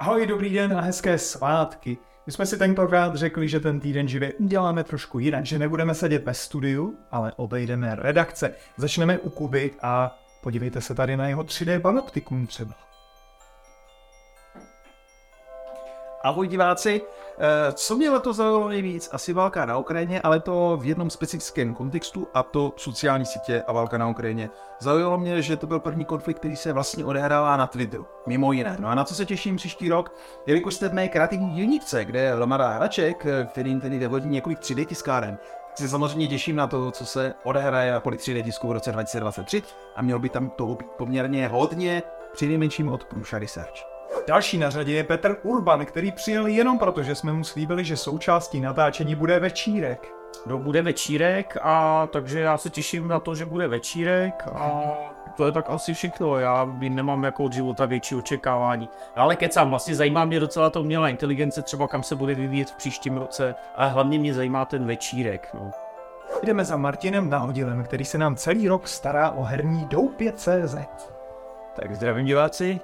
[0.00, 1.98] Ahoj, dobrý den a hezké svátky.
[2.26, 6.24] My jsme si tentokrát řekli, že ten týden živě uděláme trošku jinak, že nebudeme sedět
[6.24, 8.54] ve studiu, ale obejdeme redakce.
[8.76, 12.89] Začneme u Kuby a podívejte se tady na jeho 3D panoptikum třeba.
[16.22, 17.02] Ahoj diváci,
[17.42, 19.08] Eh, co mě letos zaujalo nejvíc?
[19.12, 23.72] Asi válka na Ukrajině, ale to v jednom specifickém kontextu a to sociální sítě a
[23.72, 24.50] válka na Ukrajině.
[24.80, 28.76] Zaujalo mě, že to byl první konflikt, který se vlastně odehrává na Twitteru, mimo jiné.
[28.80, 30.14] No a na co se těším příští rok,
[30.46, 34.58] jelikož jste v mé kreativní dílničce, kde je hromada hraček, eh, kterým tedy vyvodí několik
[34.58, 35.38] 3D tiskáren,
[35.74, 39.62] se samozřejmě těším na to, co se odehraje po 3D tisku v roce 2023
[39.96, 42.02] a mělo by tam toho být poměrně hodně,
[42.32, 43.89] přinejmenším od Prusha Research.
[44.26, 47.96] Další na řadě je Petr Urban, který přijel jenom proto, že jsme mu slíbili, že
[47.96, 50.14] součástí natáčení bude večírek.
[50.46, 54.82] No, bude večírek a takže já se těším na to, že bude večírek a
[55.36, 56.38] to je tak asi všechno.
[56.38, 58.88] Já nemám jako od života větší očekávání.
[59.16, 62.76] Ale kecám, vlastně zajímá mě docela to umělá inteligence, třeba kam se bude vyvíjet v
[62.76, 63.54] příštím roce.
[63.76, 65.48] A hlavně mě zajímá ten večírek.
[65.54, 65.70] No.
[66.42, 70.76] Jdeme za Martinem Nahodilem, který se nám celý rok stará o herní doupě CZ.
[71.76, 72.80] Tak zdravím diváci,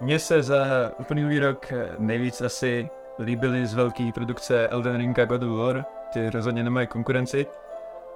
[0.00, 0.64] mně se za
[0.98, 1.66] uplynulý rok
[1.98, 6.86] nejvíc asi líbily z velké produkce Elden Ring a God of War, ty rozhodně nemají
[6.86, 7.46] konkurenci.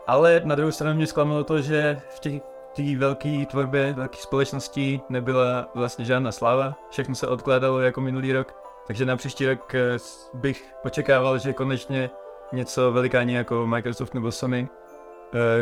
[0.06, 2.42] Ale na druhou stranu mě zklamalo to, že v těch
[2.76, 8.54] té velké tvorbě, velké společnosti nebyla vlastně žádná sláva, všechno se odkládalo jako minulý rok,
[8.86, 9.96] takže na příští rok eh,
[10.34, 12.10] bych očekával, že konečně
[12.52, 14.68] něco velikání jako Microsoft nebo Sony.
[14.83, 14.83] eh,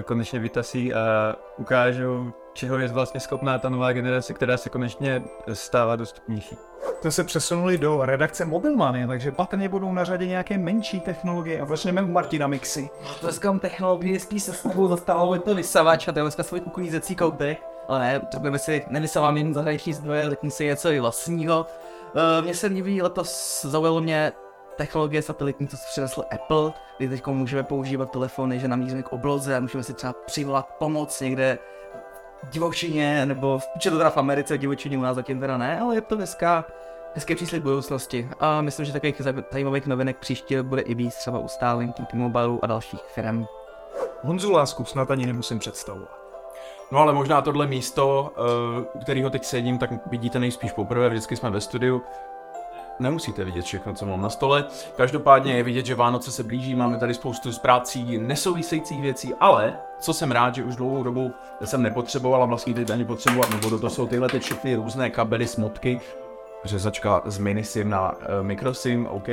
[0.05, 5.97] konečně vytasí a ukážou čeho je vlastně schopná ta nová generace, která se konečně stává
[5.97, 6.56] dostupnější.
[7.03, 11.67] To se přesunuli do redakce Mobilmany, takže patrně budou na řadě nějaké menší technologie a
[11.67, 12.91] začneme u Martina Mixy.
[13.23, 17.62] Dneska technologie spíš se s tebou zastávalo to vysavač a dneska svůj uklízecí koutek.
[17.89, 21.67] Ale ne, potřebujeme si, nevysávám jen zahraniční zdroje, letní si něco i vlastního.
[22.15, 24.33] Uh, mně se líbí letos, zaujalo mě
[24.77, 29.61] technologie satelitní, co přinesl Apple, kdy teď můžeme používat telefony, že namíříme k obloze a
[29.61, 31.59] můžeme si třeba přivolat pomoc někde
[32.50, 36.00] divočině, nebo či to teda v Americe, divočině u nás zatím teda ne, ale je
[36.00, 36.65] to dneska
[37.15, 38.28] hezké příslip budoucnosti.
[38.41, 42.66] A myslím, že takových zajímavých novinek příště bude i víc třeba u Starlink, T-Mobile a
[42.66, 43.47] dalších firm.
[44.22, 46.22] Honzu Lásku snad ani nemusím představovat.
[46.93, 48.33] No ale možná tohle místo,
[48.94, 52.03] u kterého teď sedím, tak vidíte nejspíš poprvé, vždycky jsme ve studiu,
[53.00, 54.64] nemusíte vidět všechno, co mám na stole.
[54.97, 59.78] Každopádně je vidět, že Vánoce se blíží, máme tady spoustu z prácí nesouvisejících věcí, ale
[59.98, 61.32] co jsem rád, že už dlouhou dobu
[61.64, 65.47] jsem nepotřeboval a vlastně teď ani potřebovat nebudu, to jsou tyhle ty všechny různé kabely,
[65.47, 66.00] smotky,
[66.64, 69.28] řezačka z minisim na uh, microsim, OK,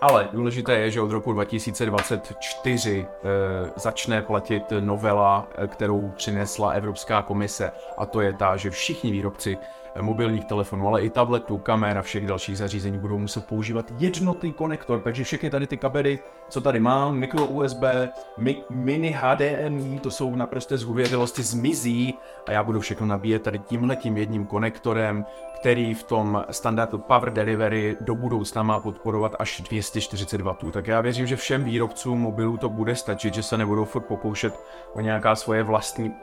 [0.00, 7.22] ale důležité je, že od roku 2024 uh, začne platit novela, eh, kterou přinesla Evropská
[7.22, 7.72] komise.
[7.98, 9.58] A to je ta, že všichni výrobci
[10.00, 15.00] mobilních telefonů, ale i tabletů, kamer a všech dalších zařízení budou muset používat jednotný konektor,
[15.00, 17.82] takže všechny tady ty kabely, co tady mám, micro USB,
[18.38, 22.14] mi, mini HDMI, to jsou naprosté zhuvěřilosti, zmizí
[22.46, 25.24] a já budu všechno nabíjet tady tímhle tím jedním konektorem,
[25.62, 30.70] který v tom standardu Power Delivery do budoucna má podporovat až 240 W.
[30.72, 34.60] Tak já věřím, že všem výrobcům mobilů to bude stačit, že se nebudou furt pokoušet
[34.92, 36.14] o nějaká svoje vlastní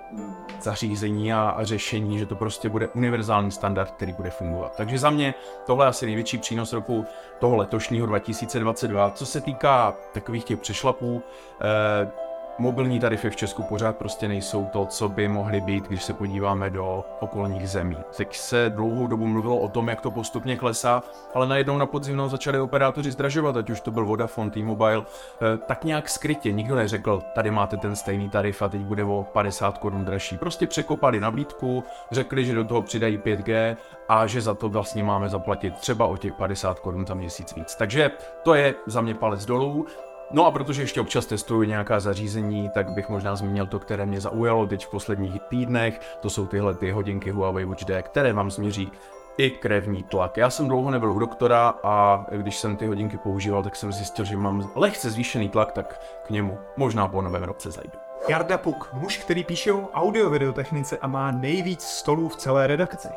[0.61, 4.75] zařízení a, a řešení, že to prostě bude univerzální standard, který bude fungovat.
[4.75, 5.33] Takže za mě
[5.65, 7.05] tohle je asi největší přínos roku
[7.39, 9.11] toho letošního 2022.
[9.11, 11.21] Co se týká takových těch přešlapů,
[11.61, 12.28] eh,
[12.59, 16.69] mobilní tarify v Česku pořád prostě nejsou to, co by mohly být, když se podíváme
[16.69, 17.97] do okolních zemí.
[18.17, 21.03] Teď se dlouhou dobu mluvilo o tom, jak to postupně klesá,
[21.33, 25.83] ale najednou na podzimnou začali operátoři zdražovat, ať už to byl Vodafone, T-Mobile, eh, tak
[25.83, 26.51] nějak skrytě.
[26.51, 30.37] Nikdo neřekl, tady máte ten stejný tarif a teď bude o 50 korun dražší.
[30.37, 33.77] Prostě překopali nabídku, řekli, že do toho přidají 5G
[34.09, 37.75] a že za to vlastně máme zaplatit třeba o těch 50 korun za měsíc víc.
[37.75, 38.11] Takže
[38.43, 39.85] to je za mě palec dolů.
[40.31, 44.21] No a protože ještě občas testuju nějaká zařízení, tak bych možná zmínil to, které mě
[44.21, 45.99] zaujalo teď v posledních týdnech.
[46.19, 48.91] To jsou tyhle ty hodinky Huawei Watch D, které vám změří
[49.37, 50.37] i krevní tlak.
[50.37, 54.25] Já jsem dlouho nebyl u doktora a když jsem ty hodinky používal, tak jsem zjistil,
[54.25, 57.99] že mám lehce zvýšený tlak, tak k němu možná po novém roce zajdu.
[58.29, 63.07] Jarda Puk, muž, který píše o audio-videotechnice a má nejvíc stolů v celé redakci.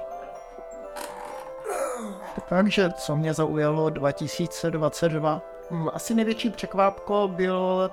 [2.49, 5.52] Takže co mě zaujalo 2022?
[5.73, 7.91] Hm, asi největší překvápko byl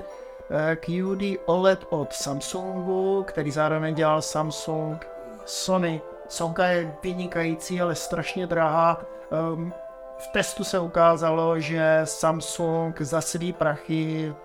[0.49, 5.07] eh, QD OLED od Samsungu, který zároveň dělal Samsung,
[5.45, 6.01] Sony.
[6.27, 9.01] Sonka je vynikající, ale strašně drahá.
[9.31, 9.73] Ehm,
[10.17, 14.35] v testu se ukázalo, že Samsung za svý prachy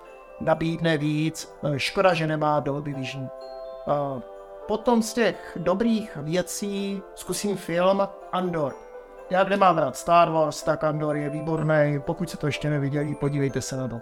[0.41, 1.55] nabídne víc.
[1.65, 3.31] Eh, škoda, že nemá Dolby Vision.
[3.89, 4.23] Eh,
[4.69, 8.75] potom z těch dobrých věcí zkusím film Andor.
[9.31, 13.61] Já nemám rád Star Wars, tak Andor je výborný, pokud se to ještě neviděli, podívejte
[13.61, 14.01] se na to.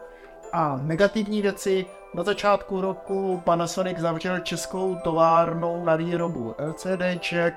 [0.53, 7.55] A negativní věci, na začátku roku Panasonic zavřel českou továrnu na výrobu LCDček,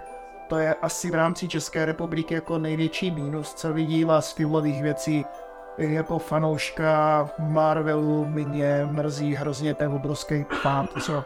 [0.47, 5.25] to je asi v rámci České republiky jako největší mínus, co vidím z filmových věcí.
[5.77, 11.23] Jako fanouška Marvelu mě mrzí hrozně ten obrovský pád, co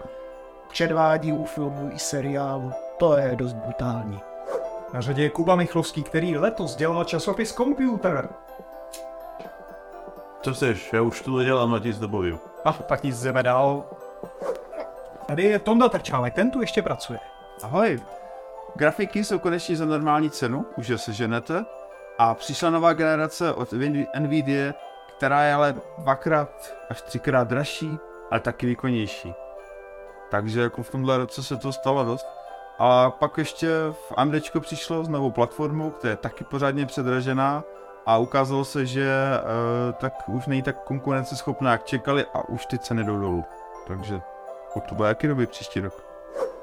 [0.69, 2.71] předvádí u filmů i seriálu.
[2.97, 4.29] To je dost brutální.
[4.94, 8.30] Na řadě je Kuba Michlovský, který letos dělal časopis Computer.
[10.41, 12.39] Co chceš, já už tu dělám a ti zdobovím.
[12.65, 13.83] A tak nic jdeme dál.
[15.25, 17.19] Tady je Tonda Trčálek, ten tu ještě pracuje.
[17.63, 18.01] Ahoj,
[18.75, 21.65] grafiky jsou konečně za normální cenu, už je seženete.
[22.18, 23.74] A přišla nová generace od
[24.19, 24.74] Nvidia,
[25.18, 27.97] která je ale dvakrát až třikrát dražší,
[28.31, 29.33] ale taky výkonnější.
[30.31, 32.27] Takže jako v tomhle roce se to stalo dost.
[32.80, 37.64] A pak ještě v AMDčko přišlo s novou platformou, která je taky pořádně předražená
[38.06, 42.80] a ukázalo se, že uh, tak už není tak konkurenceschopná, jak čekali a už ty
[42.80, 43.46] ceny jdou dolů.
[43.88, 44.22] Takže
[44.90, 46.04] to bude jaký doby příští rok.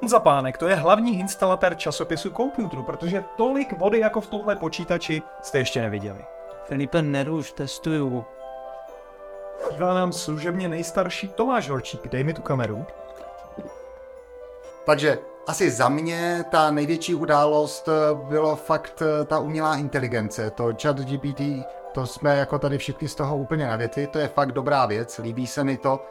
[0.07, 5.59] Zapánek, to je hlavní instalatér časopisu Computeru, protože tolik vody jako v tomhle počítači jste
[5.59, 6.25] ještě neviděli.
[6.65, 8.25] Filipe, neruš, testuju.
[9.73, 12.87] Dívá nám služebně nejstarší Tomáš Horčík, dej mi tu kameru.
[14.85, 17.89] Takže asi za mě ta největší událost
[18.29, 21.41] bylo fakt ta umělá inteligence, to chat GPT,
[21.93, 25.19] to jsme jako tady všichni z toho úplně na věty, to je fakt dobrá věc,
[25.19, 26.07] líbí se mi to.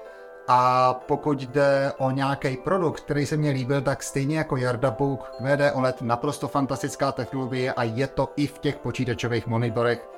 [0.48, 5.32] A pokud jde o nějaký produkt, který se mně líbil, tak stejně jako Jarda Book,
[5.40, 10.15] VD OLED naprosto fantastická technologie a je to i v těch počítačových monitorech.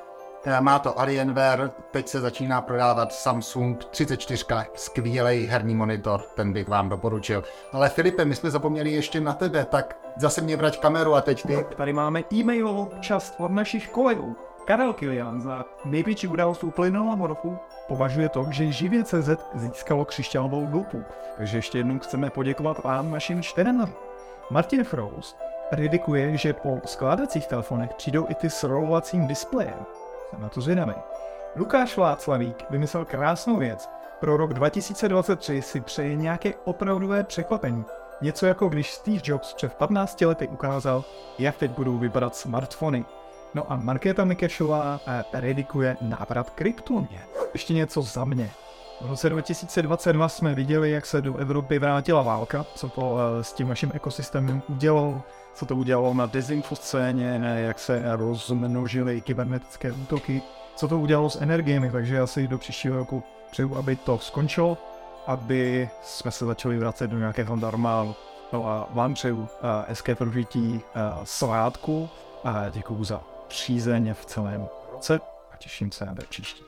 [0.49, 6.67] Eh, Má to Alienware, teď se začíná prodávat Samsung 34, skvělý herní monitor, ten bych
[6.67, 7.43] vám doporučil.
[7.73, 11.47] Ale Filipe, my jsme zapomněli ještě na tebe, tak zase mě vrať kameru a teď
[11.47, 11.65] ty.
[11.77, 14.35] Tady máme e-mailovou část od našich kolegů.
[14.65, 17.57] Karel Kilian za největší událost uplynulého roku
[17.87, 21.03] považuje to, že živě CZ získalo křišťálovou lupu.
[21.37, 23.95] Takže ještě jednou chceme poděkovat vám našim čtenářům.
[24.49, 25.37] Martin Frost
[25.69, 29.85] predikuje, že po skládacích telefonech přijdou i ty s rolovacím displejem.
[30.29, 30.93] Jsem na to zvědavý.
[31.55, 33.89] Lukáš Václavík vymyslel krásnou věc.
[34.19, 37.85] Pro rok 2023 si přeje nějaké opravdové překvapení.
[38.21, 41.03] Něco jako když Steve Jobs před 15 lety ukázal,
[41.39, 43.05] jak teď budou vypadat smartfony.
[43.53, 44.99] No a Markéta Mikešová
[45.31, 47.23] predikuje návrat kryptoměn.
[47.53, 48.51] Ještě něco za mě.
[49.01, 53.53] V roce 2022 jsme viděli, jak se do Evropy vrátila válka, co to eh, s
[53.53, 55.21] tím naším ekosystémem udělalo,
[55.57, 60.41] co to udělalo na dezinfoscéně, jak se rozmnožily kybernetické útoky,
[60.75, 64.77] co to udělalo s energiemi, takže asi do příštího roku přeju, aby to skončilo,
[65.27, 68.15] aby jsme se začali vracet do nějakého normálu.
[68.53, 69.47] No a vám přeju uh,
[69.87, 72.09] hezké prožití uh, svátku
[72.43, 75.19] a děkuju za přízeň v celém roce
[75.53, 76.63] a těším se na příští.